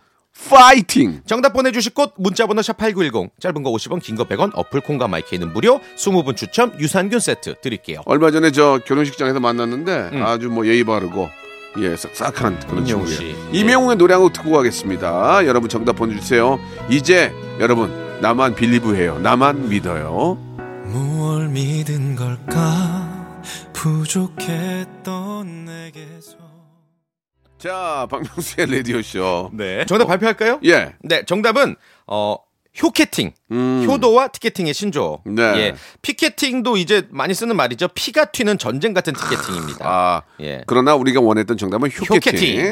[0.51, 1.23] 파이팅.
[1.27, 5.79] 정답 보내주실 곳 문자번호 샵8910 짧은 거 50원 긴 거 100원 어플 콩과 마이K는 무료
[5.97, 10.23] 20분 추첨 유산균 세트 드릴게요 얼마 전에 저 결혼식장에서 만났는데 음.
[10.25, 11.31] 아주 뭐 예의 바르고
[11.79, 13.17] 예 싹싹한 그런 친구예요.
[13.17, 13.37] 씨.
[13.53, 15.47] 임영웅의 노래 한 곡 듣고 가겠습니다.
[15.47, 16.59] 여러분 정답 보내주세요.
[16.91, 19.21] 이제 여러분 나만 빌리브해요.
[19.21, 20.37] 나만 믿어요.
[20.99, 26.37] 무얼 믿은 걸까 부족했던 내게서
[27.59, 29.51] 자 박명수의 라디오 쇼.
[29.55, 30.61] 네 정답 발표할까요?
[30.65, 30.95] 예.
[31.03, 31.75] 네 정답은
[32.07, 32.37] 어
[32.81, 33.85] 효캐팅 음.
[33.89, 35.43] 효도와 티켓팅의 신조 네.
[35.43, 41.21] 예 피켓팅도 이제 많이 쓰는 말이죠 피가 튀는 전쟁 같은 티켓팅입니다 아 예 그러나 우리가
[41.21, 42.15] 원했던 정답은 효캐팅.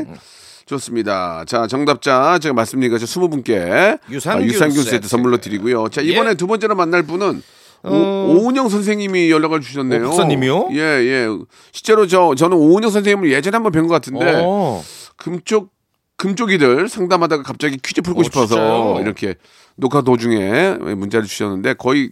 [0.04, 0.16] 효캐팅
[0.64, 1.44] 좋습니다.
[1.44, 5.08] 자, 정답자 제가 말씀드린 것처럼 20분께 유산균 유산균 세트 세트.
[5.08, 5.88] 선물로 드리고요.
[5.88, 6.34] 자, 이번에 예.
[6.34, 7.42] 두 번째로 만날 분은
[7.84, 7.90] 어.
[8.28, 10.02] 오, 오은영 선생님이 연락을 주셨네요.
[10.02, 10.68] 오, 박사님이요?
[10.72, 11.26] 예, 예.
[11.72, 14.80] 실제로 저 저는 오은영 선생님을 예전에 한번 뵌 것 같은데 어.
[15.16, 15.70] 금쪽
[16.16, 18.98] 금쪽이들 상담하다가 갑자기 퀴즈 풀고 어, 싶어서 진짜요?
[19.00, 19.34] 이렇게
[19.76, 22.10] 녹화 도중에 문자를 주셨는데 거의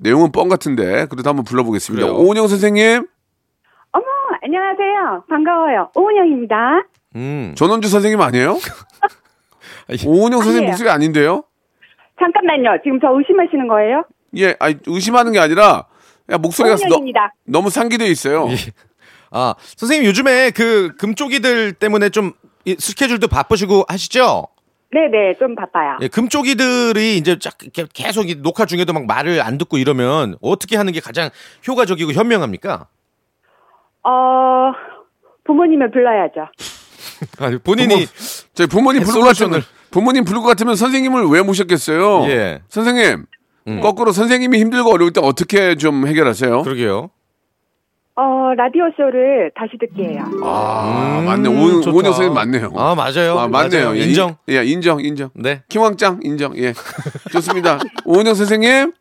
[0.00, 2.06] 내용은 뻥 같은데 그래도 한번 불러보겠습니다.
[2.06, 2.18] 그래요?
[2.18, 3.06] 오은영 선생님,
[3.92, 4.04] 어머,
[4.42, 5.24] 안녕하세요.
[5.28, 5.90] 반가워요.
[5.94, 6.56] 오은영입니다.
[7.14, 7.54] 음.
[7.56, 8.58] 전원주 선생님 아니에요?
[10.06, 10.70] 오은영 선생님 아니에요.
[10.70, 11.44] 목소리 아닌데요?
[12.18, 12.78] 잠깐만요.
[12.82, 14.04] 지금 저 의심하시는 거예요?
[14.36, 15.86] 예, 아니, 의심하는 게 아니라
[16.30, 16.98] 야, 목소리가 너.
[17.44, 18.48] 너무 상기돼 있어요.
[19.30, 22.32] 아, 선생님 요즘에 그 금쪽이들 때문에 좀
[22.64, 24.46] 이 스케줄도 바쁘시고 하시죠?
[24.92, 25.96] 네네, 좀 바빠요.
[26.02, 27.54] 예, 금쪽이들이 이제 쫙
[27.92, 31.30] 계속 이 녹화 중에도 막 말을 안 듣고 이러면 어떻게 하는 게 가장
[31.66, 32.86] 효과적이고 현명합니까?
[34.04, 34.72] 어,
[35.44, 36.48] 부모님을 불러야죠.
[37.40, 38.06] 아니, 본인이
[38.52, 39.62] 저희 부모님 부를 것 같으면.
[39.90, 42.24] 부모님 부를 것 같으면 선생님을 왜 모셨겠어요?
[42.30, 42.62] 예.
[42.68, 43.26] 선생님,
[43.68, 43.80] 음.
[43.80, 46.62] 거꾸로 선생님이 힘들고 어려울 때 어떻게 좀 해결하세요?
[46.62, 47.10] 그러게요.
[48.14, 50.24] 어, 라디오 쇼를 다시 듣게 해요.
[50.44, 51.48] 아, 맞네.
[51.48, 51.96] 음, 오은, 좋다.
[51.96, 52.72] 오은영 선생님 맞네요.
[52.76, 53.38] 아, 맞아요.
[53.38, 53.84] 아, 맞네요.
[53.86, 53.98] 맞아요.
[53.98, 54.28] 예, 인정.
[54.46, 55.30] 인- 예, 인정, 인정.
[55.34, 55.62] 네.
[55.70, 56.56] 킹왕짱 인정.
[56.58, 56.74] 예.
[57.32, 57.78] 좋습니다.
[58.04, 58.92] 오은영 선생님,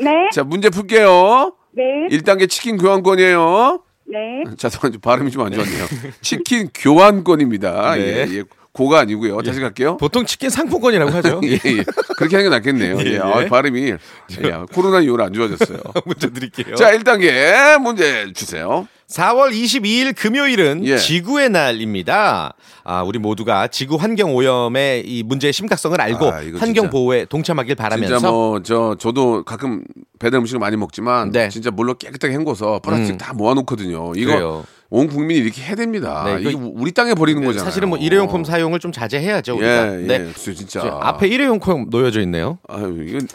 [0.00, 1.52] 네, 자 문제 풀게요.
[1.72, 3.82] 네, 1단계 치킨 교환권이에요.
[4.10, 4.42] 네.
[4.56, 5.84] 자, 잠깐 발음이 좀 안 좋았네요.
[6.22, 7.94] 치킨 교환권입니다.
[7.94, 8.00] 네.
[8.00, 8.42] 예, 예.
[8.78, 9.42] 고가 아니고요.
[9.42, 9.96] 다시 갈게요.
[9.96, 11.40] 보통 치킨 상품권이라고 하죠.
[11.44, 11.84] 예, 예.
[12.16, 12.98] 그렇게 하는 게 낫겠네요.
[13.04, 13.48] 예, 예, 아, 예.
[13.48, 15.78] 발음이 예, 코로나 이후로 안 좋아졌어요.
[16.06, 16.76] 문제 드릴게요.
[16.76, 18.86] 자, 1단계 문제 주세요.
[19.08, 20.96] 4월 22일 금요일은 예.
[20.96, 22.54] 지구의 날입니다.
[22.84, 26.90] 아, 우리 모두가 지구 환경 오염의 이 문제의 심각성을 알고 아, 환경 진짜.
[26.90, 29.82] 보호에 동참하길 바라면서 진짜 뭐 저 저도 가끔
[30.18, 31.48] 배달 음식을 많이 먹지만 네.
[31.48, 33.18] 진짜 물로 깨끗하게 헹궈서 플라스틱 음.
[33.18, 34.12] 다 모아놓거든요.
[34.16, 34.64] 이거 그래요.
[34.90, 36.22] 온 국민이 이렇게 해야 됩니다.
[36.24, 37.62] 네, 이거- 이게 우리 땅에 버리는 거잖아요.
[37.64, 39.56] 사실은 뭐 일회용품 사용을 좀 자제해야죠.
[39.56, 39.70] 우리가.
[39.98, 40.06] 예, 예.
[40.06, 40.18] 네.
[40.20, 42.58] 그래서 진짜 저 앞에 일회용품 놓여져 있네요.
[42.68, 43.28] 아유 이건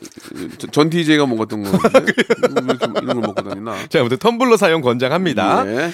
[0.57, 3.75] 저- 전 DJ가 먹었던 건데 왜 이렇게 이런 걸 먹고 다니나?
[3.89, 5.63] 자, 아무튼 텀블러 사용 권장합니다.
[5.67, 5.91] 예.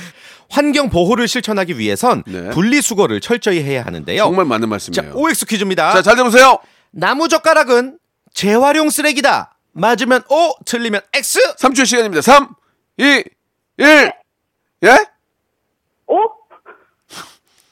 [0.49, 2.49] 환경 보호를 실천하기 위해선 네.
[2.51, 4.23] 분리수거를 철저히 해야 하는데요.
[4.23, 5.13] 정말 자, 말씀이에요.
[5.13, 5.91] OX 퀴즈입니다.
[5.93, 6.57] 자, 잘 들어보세요.
[6.91, 7.97] 나무 젓가락은
[8.33, 9.57] 재활용 쓰레기다.
[9.71, 11.39] 맞으면 O, 틀리면 X.
[11.57, 12.21] 3초 시간입니다.
[12.21, 12.49] 3,
[12.97, 13.23] 2,
[13.77, 14.13] 1.
[14.83, 15.05] 예?
[16.07, 16.17] 오,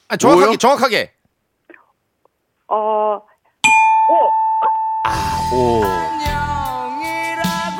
[0.09, 0.57] 아, 정확하게, 뭐요?
[0.57, 1.11] 정확하게.
[2.67, 3.21] 어,
[5.53, 5.81] 오.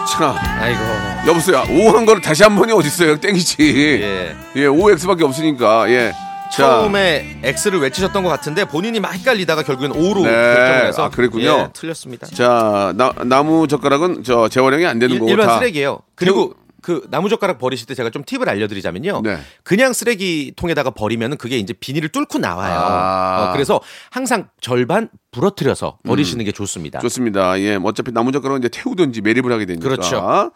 [0.10, 0.36] 참.
[0.60, 0.80] 아이고.
[1.27, 1.63] 여보세요.
[1.69, 3.19] O 한 거를 다시 한 번이 어딨어요.
[3.19, 4.01] 땡이지.
[4.01, 4.36] 예.
[4.56, 5.89] 예, OX밖에 없으니까.
[5.91, 6.13] 예.
[6.51, 6.63] 자.
[6.63, 10.31] 처음에 X를 외치셨던 것 같은데 본인이 막 헷갈리다가 결국엔 O로 네.
[10.31, 11.45] 결정을 해서 아, 그랬군요.
[11.45, 12.27] 예, 틀렸습니다.
[12.27, 15.99] 자, 나, 나무 젓가락은 저 재활용이 안 되는 일, 거고 일반 다 쓰레기예요.
[16.15, 19.21] 그리고 그 나무 젓가락 버리실 때 제가 좀 팁을 알려드리자면요.
[19.21, 19.39] 네.
[19.63, 22.79] 그냥 쓰레기통에다가 버리면은 그게 이제 비닐을 뚫고 나와요.
[22.79, 23.49] 아.
[23.49, 26.99] 어, 그래서 항상 절반 부러뜨려서 버리시는 게 좋습니다.
[26.99, 27.60] 좋습니다.
[27.60, 29.83] 예, 뭐 어차피 나무 젓가락은 이제 태우든지 매립을 하게 되니까.
[29.83, 30.51] 그렇죠.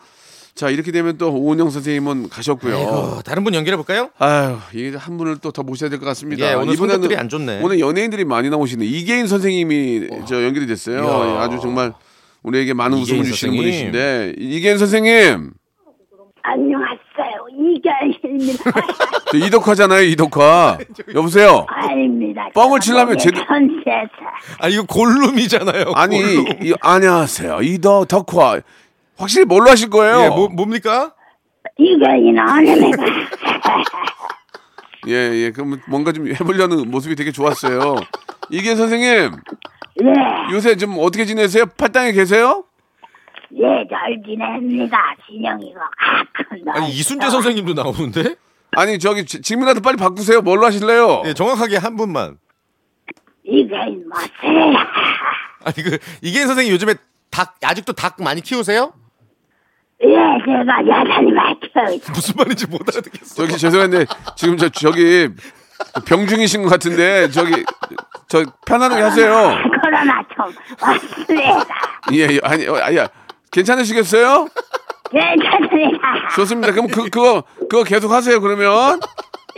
[0.53, 2.75] 자, 이렇게 되면 또 오은영 선생님은 가셨고요.
[2.75, 4.09] 아이고, 다른 분 연결해 볼까요?
[4.19, 6.49] 아유, 이게 한 분을 또 더 모셔야 될 것 같습니다.
[6.49, 7.61] 예, 오늘 성적들이 안 좋네.
[7.63, 8.85] 오늘 연예인들이 많이 나오시네.
[8.85, 11.03] 이계인 선생님이 저 연결이 됐어요.
[11.03, 11.35] 이야.
[11.35, 11.93] 예, 아주 정말
[12.43, 13.61] 우리에게 많은 웃음을 주시는 선생님.
[13.91, 15.51] 분이신데 이계인 선생님,
[16.43, 17.45] 안녕하세요.
[17.53, 18.63] 이가입니다.
[19.31, 20.77] 저 이덕화잖아요, 이덕화.
[21.15, 21.65] 여보세요.
[21.69, 22.47] 아닙니다.
[22.53, 23.45] 뻥을 치려면 제대로-.
[24.59, 25.91] 아 이거 골룸이잖아요.
[25.95, 26.45] 아니, 골룸.
[26.63, 28.61] 이, 안녕하세요, 이덕 덕화.
[29.21, 30.23] 확실히 뭘로 하실 거예요?
[30.23, 31.13] 예, 뭐, 뭡니까?
[31.77, 33.03] 이가인 아닙니다.
[35.07, 35.51] 예, 예.
[35.51, 37.95] 그럼 뭔가 좀 해보려는 모습이 되게 좋았어요.
[38.49, 39.07] 이계인 선생님,
[40.03, 41.65] 예, 요새 좀 어떻게 지내세요?
[41.77, 42.65] 팔당에 계세요?
[43.53, 44.97] 예, 잘 지냅니다.
[45.27, 45.79] 진영이가.
[46.73, 48.35] 아니 이순재 선생님도 나오는데?
[48.75, 50.41] 아니 저기 지- 질문이라도 빨리 바꾸세요.
[50.41, 51.23] 뭘로 하실래요?
[51.25, 52.37] 예, 정확하게 한 분만.
[53.43, 54.73] 이가인 마세요.
[55.65, 56.95] 아니 그 이계인 선생님 요즘에
[57.29, 58.93] 닭 아직도 닭 많이 키우세요?
[60.03, 62.11] 예, 제가 여전히 맡겨.
[62.13, 63.35] 무슨 말인지 못 알아듣겠어.
[63.35, 65.29] 저기 죄송한데 지금 저 저기
[66.05, 67.63] 병중이신 것 같은데 저기
[68.27, 69.55] 저 편안하게 하세요.
[69.83, 71.65] 그러나 좀 왔습니다.
[72.13, 72.39] 예, 예.
[72.43, 73.07] 아니 어, 아야
[73.51, 74.47] 괜찮으시겠어요?
[75.11, 76.29] 괜찮습니다.
[76.35, 76.71] 좋습니다.
[76.71, 78.39] 그럼 그 그거 그거 계속 하세요.
[78.41, 78.99] 그러면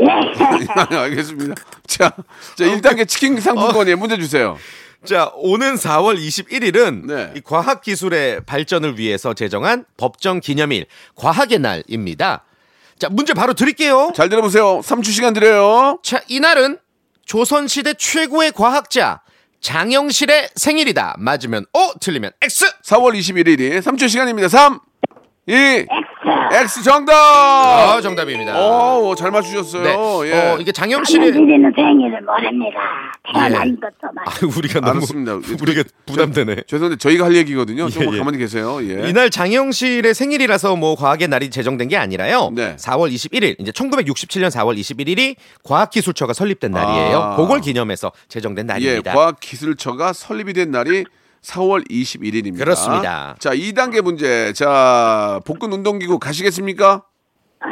[0.02, 0.08] 예,
[0.98, 1.56] 알겠습니다.
[1.88, 2.12] 자,
[2.56, 4.58] 자 1단계 치킨 상품권에 문제 주세요.
[5.06, 7.34] 자, 오는 4월 21일은 네.
[7.36, 10.86] 이 과학 기술의 발전을 위해서 제정한 법정 기념일
[11.16, 12.46] 과학의 날입니다.
[12.98, 14.14] 자, 문제 바로 드릴게요.
[14.16, 14.80] 잘 들어보세요.
[14.80, 16.00] 3주 시간 드려요.
[16.04, 16.78] 자, 이날은
[17.26, 19.22] 조선 시대 최고의 과학자
[19.60, 21.16] 장영실의 생일이다.
[21.20, 22.66] 맞으면 O, 틀리면 X.
[22.84, 24.48] 4월 21일이 3주 시간입니다.
[24.48, 24.80] 3
[25.48, 25.54] 2
[26.54, 26.84] X.
[26.84, 27.14] 정답.
[27.14, 28.60] 아, 정답입니다.
[28.60, 29.84] 오, 잘 맞추셨어요.
[29.84, 30.30] 네.
[30.30, 30.34] 예.
[30.52, 32.80] 어, 이게 장영실의 장영실이는 생일을 모릅니다.
[33.34, 33.76] 태어난 예.
[33.76, 34.26] 것도 말.
[34.28, 35.34] 아, 우리가 너무 알았습니다.
[35.62, 36.64] 우리가 부담되네.
[36.68, 37.90] 죄송한데 저희가 할 얘기거든요.
[37.90, 38.20] 조금 예, 예.
[38.20, 38.80] 가만히 계세요.
[38.82, 39.10] 예.
[39.10, 42.52] 이날 장영실의 생일이라서 뭐 과학의 날이 제정된 게 아니라요.
[42.54, 42.76] 네.
[42.78, 47.18] 4월 21일 이제 1967년 4월 21일이 과학기술처가 설립된 날이에요.
[47.18, 47.36] 아.
[47.36, 49.14] 그걸 기념해서 제정된 예, 날입니다.
[49.14, 51.06] 과학기술처가 설립이 된 날이
[51.44, 52.60] 4월 21일입니다.
[52.60, 53.36] 그렇습니다.
[53.40, 54.54] 자, 2단계 문제.
[54.54, 57.04] 자, 복근 운동기구 가시겠습니까?
[57.64, 57.68] 어,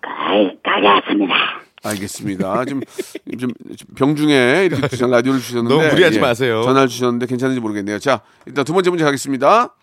[0.00, 1.34] 가, 가겠습니다.
[1.82, 2.64] 알겠습니다.
[2.64, 2.80] 좀,
[3.38, 3.50] 좀
[3.96, 6.62] 병중에 이렇게 라디오를 주셨는데 예, 너무 무리하지 마세요.
[6.62, 7.98] 전화를 주셨는데 괜찮은지 모르겠네요.
[7.98, 9.74] 자, 일단 두 번째 문제 가겠습니다.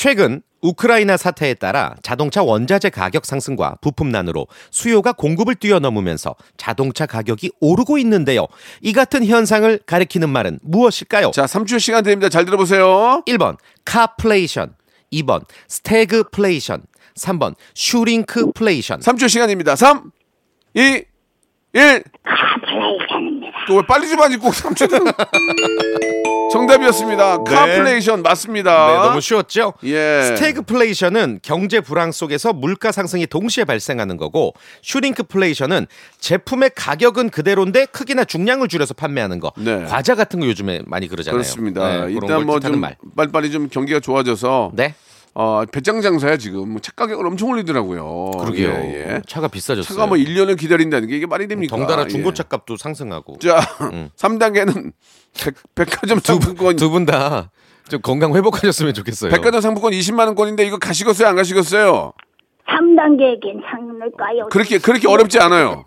[0.00, 7.96] 최근 우크라이나 사태에 따라 자동차 원자재 가격 상승과 부품난으로 수요가 공급을 뛰어넘으면서 자동차 가격이 오르고
[7.98, 8.46] 있는데요.
[8.82, 11.30] 이 같은 현상을 가리키는 말은 무엇일까요?
[11.30, 12.28] 자, 3초 시간 드립니다.
[12.28, 13.22] 잘 들어보세요.
[13.26, 13.56] 1번
[13.86, 14.74] 카플레이션,
[15.14, 16.82] 2번 스태그플레이션,
[17.16, 19.00] 3번 슈링크플레이션.
[19.00, 19.76] 3초 시간입니다.
[19.76, 20.10] 3,
[20.74, 21.04] 2, 1.
[21.72, 23.46] 카플레이션입니다.
[23.66, 25.14] 또 왜 빨리 좀 하지 꼭 3초는.
[26.50, 27.38] 정답이었습니다.
[27.44, 27.54] 네.
[27.54, 28.86] 카플레이션 맞습니다.
[28.86, 29.74] 네, 너무 쉬웠죠?
[29.84, 30.22] 예.
[30.22, 35.86] 스태그플레이션은 경제 불황 속에서 물가 상승이 동시에 발생하는 거고 슈링크플레이션은
[36.18, 39.52] 제품의 가격은 그대로인데 크기나 중량을 줄여서 판매하는 거.
[39.56, 39.84] 네.
[39.84, 41.36] 과자 같은 거 요즘에 많이 그러잖아요.
[41.36, 42.06] 그렇습니다.
[42.06, 42.96] 네, 일단 걸뭐좀 말.
[43.16, 44.94] 빨리빨리 좀 경기가 좋아져서 네.
[45.38, 46.70] 어, 배짱 장사야 지금.
[46.70, 48.30] 뭐책 가격을 엄청 올리더라고요.
[48.40, 48.70] 그러게요.
[48.70, 49.22] 예, 예.
[49.28, 49.94] 차가 비싸졌어요.
[49.94, 51.76] 차가 뭐 1년을 기다린다는 게 이게 말이 됩니까?
[51.76, 52.08] 덩달아 예.
[52.08, 53.38] 중고차 값도 상승하고.
[53.40, 53.58] 자,
[54.16, 54.92] 3단계는
[55.74, 57.50] 백, 화점 상품권 두 분 다
[57.88, 59.30] 좀 건강 회복하셨으면 좋겠어요.
[59.30, 61.28] 백화점 상품권 20만 원권인데 이거 가시겠어요?
[61.28, 62.14] 안 가시겠어요?
[62.68, 64.48] 3단계 괜찮을까요?
[64.50, 65.84] 그렇게 그렇게 어렵지 않아요.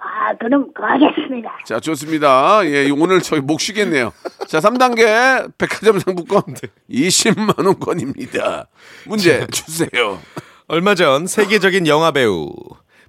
[0.00, 1.50] 아, 그럼 가겠습니다.
[1.64, 2.60] 자, 좋습니다.
[2.64, 4.12] 예, 오늘 저희 목 쉬겠네요.
[4.46, 6.68] 자, 3단계 백화점 상품권 네.
[6.90, 8.68] 20만 원권입니다.
[9.06, 10.18] 문제 주세요.
[10.68, 12.48] 얼마 전 세계적인 영화 배우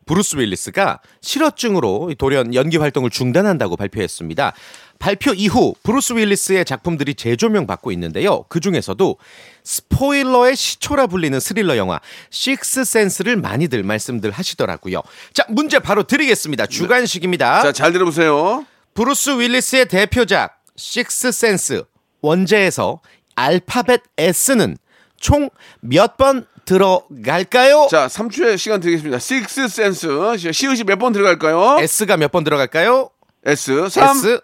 [0.10, 4.54] 브루스 윌리스가 실어증으로 돌연 연기 활동을 중단한다고 발표했습니다.
[4.98, 8.44] 발표 이후 브루스 윌리스의 작품들이 재조명 받고 있는데요.
[8.50, 9.18] 그 중에서도
[9.64, 12.00] 스포일러의 시초라 불리는 스릴러 영화
[12.32, 15.04] 식스 센스를 많이들 말씀들 하시더라고요.
[15.32, 16.66] 자, 문제 바로 드리겠습니다.
[16.66, 17.62] 주관식입니다.
[17.62, 18.66] 자, 잘 들어보세요.
[18.96, 21.84] 브루스 윌리스의 대표작 식스 센스
[22.22, 23.00] 원제에서
[23.36, 24.76] 알파벳 S는
[25.20, 25.50] 총
[25.82, 27.88] 몇 번 들어갈까요?
[27.90, 29.18] 자, 3초의 시간 드리겠습니다.
[29.18, 30.08] 식스 센스.
[30.38, 31.78] 시읒이 몇 번 들어갈까요?
[31.82, 33.10] S가 몇 번 들어갈까요?
[33.46, 33.90] S.
[33.90, 34.40] 3, S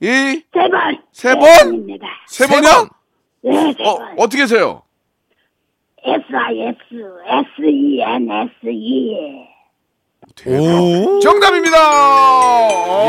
[0.00, 0.98] 2, 세 번.
[1.12, 1.86] 세 번?
[2.26, 2.70] 세세 번이요?
[2.72, 2.88] 번.
[3.44, 4.14] 네, 세 어, 번.
[4.18, 4.82] 어떻게 해서요?
[6.04, 6.76] S-I-S,
[7.56, 9.14] S-E-N-S-E.
[10.46, 11.20] 오.
[11.20, 11.76] 정답입니다!
[13.04, 13.08] 예.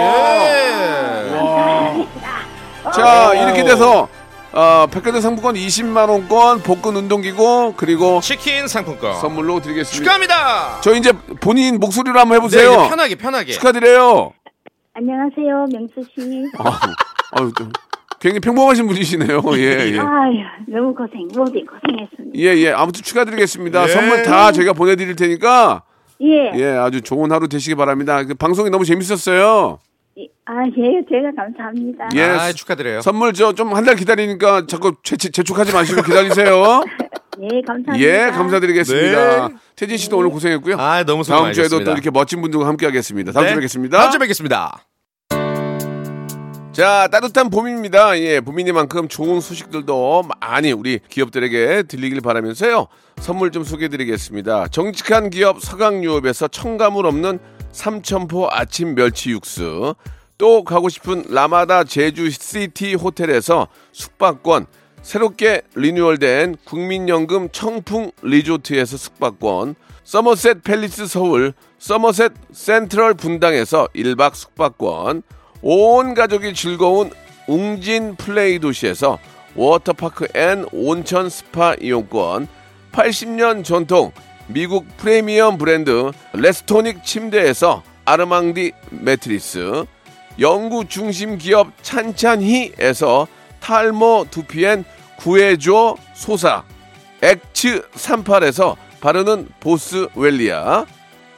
[2.93, 4.07] 자, 이렇게 돼서
[4.55, 9.97] 어, 백화점 상품권 20만 원권, 복근 운동기구 그리고 치킨 상품권 선물로 드리겠습니다.
[10.01, 10.79] 축하합니다.
[10.81, 12.71] 저 이제 본인 목소리로 한번 네, 해보세요.
[12.71, 13.51] 이제 편하게 편하게.
[13.51, 14.31] 축하드려요.
[14.93, 16.45] 안녕하세요, 명수 씨.
[16.57, 16.79] 아,
[17.33, 17.69] 아유, 좀
[18.21, 19.41] 굉장히 평범하신 분이시네요.
[19.57, 19.99] 예, 예.
[19.99, 20.37] 아유,
[20.69, 22.39] 너무 고생, 모두 고생했습니다.
[22.39, 22.71] 예, 예.
[22.71, 23.83] 아무튼 축하드리겠습니다.
[23.83, 23.87] 예.
[23.89, 25.83] 선물 다 저희가 보내드릴 테니까
[26.21, 26.51] 예.
[26.55, 28.23] 예, 아주 좋은 하루 되시기 바랍니다.
[28.23, 29.79] 그 방송이 너무 재밌었어요.
[30.17, 30.27] 예.
[30.45, 32.09] 아, 예, 제가 감사합니다.
[32.15, 32.21] 예.
[32.23, 33.01] 아, 축하드려요.
[33.01, 36.81] 선물 저 좀 한 달 기다리니까 자꾸 재, 재촉하지 마시고 기다리세요.
[37.41, 37.99] 예, 감사합니다.
[37.99, 39.47] 예, 감사드리겠습니다.
[39.49, 39.55] 네.
[39.75, 40.77] 태진 씨도 오늘 고생했고요.
[40.79, 41.83] 아, 너무 수고 다음 주에도.
[41.83, 43.33] 또 이렇게 멋진 분들과 함께 하겠습니다.
[43.33, 43.49] 다음 네.
[43.49, 43.97] 주에 뵙겠습니다.
[43.97, 44.85] 다음 주에 뵙겠습니다.
[46.71, 48.17] 자, 따뜻한 봄입니다.
[48.19, 52.87] 예, 봄이니만큼 좋은 소식들도 많이 우리 기업들에게 들리길 바라면서요.
[53.19, 54.67] 선물 좀 소개해 드리겠습니다.
[54.67, 57.39] 정직한 기업 서강유업에서 첨가물 없는
[57.75, 59.95] 삼천포 아침 멸치 육수.
[60.37, 64.65] 또 가고 싶은 라마다 제주 시티 호텔에서 숙박권.
[65.01, 69.75] 새롭게 리뉴얼된 국민연금 청풍 리조트에서 숙박권.
[70.05, 75.23] 서머셋 팰리스 서울, 서머셋 센트럴 분당에서 1박 숙박권.
[75.61, 77.11] 온 가족이 즐거운
[77.47, 79.19] 웅진 플레이 도시에서
[79.55, 82.47] 워터파크 and 온천 스파 이용권
[82.91, 84.11] 80년 전통
[84.47, 89.85] 미국 프리미엄 브랜드 레스토닉 침대에서 아르망디 매트리스
[90.39, 93.27] 연구 중심 기업 찬찬히에서
[93.59, 94.85] 탈모 두피엔
[95.17, 96.63] 구해줘 소사
[97.21, 100.85] 엑츠 38에서 바르는 보스웰리아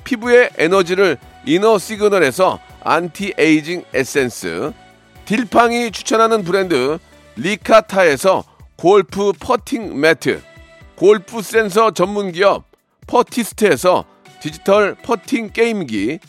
[0.04, 4.74] 피부의 에너지를 이너 시그널에서 안티에이징 에센스
[5.26, 6.98] 딜팡이 추천하는 브랜드
[7.38, 8.44] 리카타에서
[8.76, 10.42] 골프 퍼팅 매트
[10.96, 12.66] 골프 센서 전문 기업
[13.08, 14.06] 퍼티스트에서
[14.40, 16.20] 디지털 퍼팅 게임기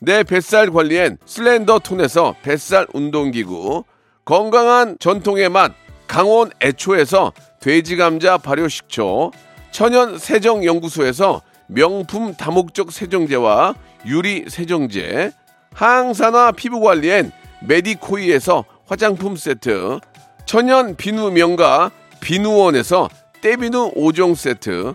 [0.00, 3.84] 내 뱃살 관리엔 슬렌더톤에서 뱃살 운동기구
[4.24, 5.72] 건강한 전통의 맛
[6.06, 9.30] 강원 애초에서 돼지 감자 발효 식초
[9.70, 13.74] 천연 세정 연구소에서 명품 다목적 세정제와
[14.06, 15.32] 유리 세정제,
[15.72, 17.32] 항산화 피부 관리엔
[17.66, 19.98] 메디코이에서 화장품 세트,
[20.44, 23.08] 천연 비누 명가 비누원에서
[23.40, 24.94] 때비누 5종 세트,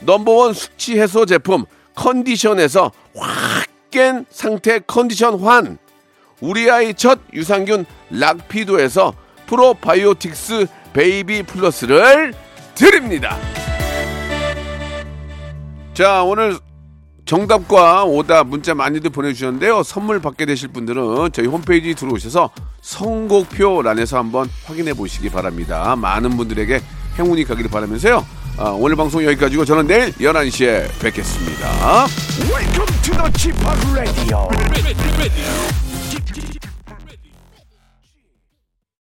[0.00, 5.78] 넘버원 숙취 해소 제품 컨디션에서 확 깬 상태 컨디션 환,
[6.40, 9.12] 우리 아이 첫 유산균 락피도에서
[9.46, 12.32] 프로바이오틱스 베이비 플러스를
[12.74, 13.36] 드립니다.
[15.92, 16.56] 자, 오늘
[17.26, 19.82] 정답과 오답 문자 많이들 보내주셨는데요.
[19.82, 25.94] 선물 받게 되실 분들은 저희 홈페이지 들어오셔서 선곡표란에서 한번 확인해 보시기 바랍니다.
[25.96, 26.80] 많은 분들에게
[27.18, 28.24] 행운이 가기를 바라면서요.
[28.60, 32.06] 아, 오늘 방송 여기까지고 저는 내일 11시에 뵙겠습니다.
[32.52, 33.56] Welcome to the Chip
[33.94, 35.89] Radio.